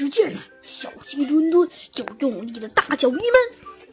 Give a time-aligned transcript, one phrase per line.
[0.00, 3.22] 只见呢，小鸡墩墩又用力的大脚一闷，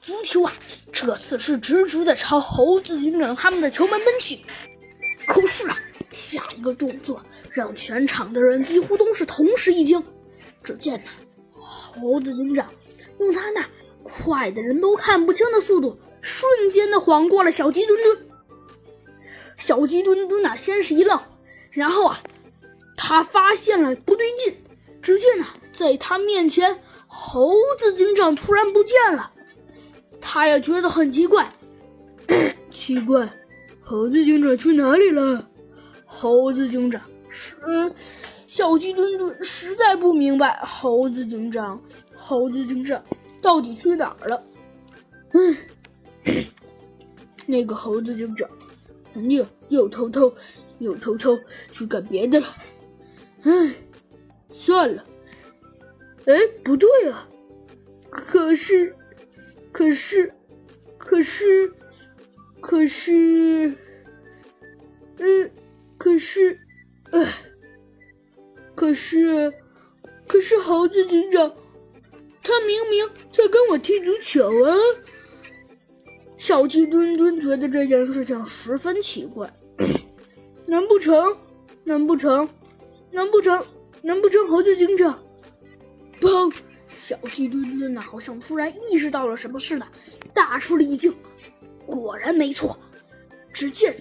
[0.01, 0.53] 足球啊，
[0.93, 4.39] 这次是直直的朝猴子警长他们的球门奔去。
[5.27, 5.77] 可是啊，
[6.09, 10.01] 下一个动作让全场的人几乎都是同时一惊。
[10.63, 11.11] 只见呢，
[11.51, 12.71] 猴子警长
[13.19, 13.65] 用他那
[14.01, 18.27] 快的人都看不清的速度，瞬间的晃过了小鸡墩墩。
[19.57, 21.21] 小鸡墩墩呢，先是一愣，
[21.69, 22.23] 然后啊，
[22.95, 24.55] 他发现了不对劲。
[25.07, 29.31] 只见呢，在他面前，猴子警长突然不见了。
[30.19, 31.49] 他也觉得很奇怪，
[32.69, 33.25] 奇怪，
[33.79, 35.47] 猴子警长去哪里了？
[36.05, 37.55] 猴子警长是
[38.47, 41.81] 小鸡墩墩实在不明白，猴子警长，
[42.13, 43.01] 猴子警长
[43.41, 44.43] 到底去哪儿了？
[45.31, 45.55] 嗯，
[47.47, 48.49] 那个猴子警长
[49.13, 50.29] 肯定又偷偷
[50.79, 51.39] 又偷偷
[51.71, 52.47] 去干别的了。
[53.43, 53.73] 唉。
[54.67, 55.05] 算了，
[56.25, 57.29] 哎，不对啊！
[58.11, 58.93] 可是，
[59.71, 60.33] 可是，
[60.97, 61.71] 可是，
[62.59, 63.73] 可是，
[65.19, 65.51] 嗯，
[65.97, 66.59] 可是，
[67.11, 67.25] 哎，
[68.75, 69.53] 可是，
[70.27, 71.55] 可是猴子警长，
[72.43, 74.75] 他明明在跟我踢足球啊！
[76.35, 79.49] 小鸡墩墩觉得这件事情十分奇怪，
[80.67, 81.37] 难不成？
[81.85, 82.49] 难不成？
[83.11, 83.63] 难不成？
[84.01, 85.19] 难不成猴子警长？
[86.19, 86.53] 砰！
[86.91, 89.87] 小鸡墩墩呐，好像突然意识到了什么似的，
[90.33, 91.13] 大吃了一惊。
[91.85, 92.79] 果然没错，
[93.53, 93.95] 只见，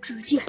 [0.00, 0.42] 只见，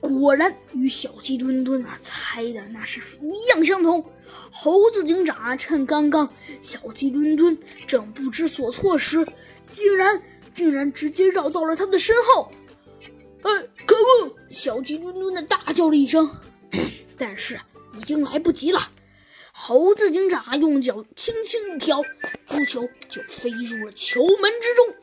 [0.00, 4.04] 果然与小鸡墩墩啊猜的那是一样相同。
[4.50, 6.28] 猴子警长啊，趁刚刚
[6.60, 9.26] 小鸡墩墩正不知所措时，
[9.66, 10.22] 竟然
[10.54, 12.52] 竟然直接绕到了他的身后。
[13.42, 13.50] 哎，
[13.86, 14.36] 可恶！
[14.48, 16.30] 小鸡墩墩的大叫了一声。
[17.24, 17.60] 但是
[17.94, 18.80] 已经来不及了，
[19.52, 22.02] 猴子警长用脚轻轻一挑，
[22.44, 25.01] 足球就飞入了球门之中。